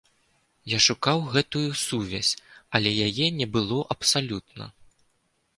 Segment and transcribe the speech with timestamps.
[0.71, 2.33] Я шукаў гэтую сувязь,
[2.79, 4.63] але яе не было абсалютна.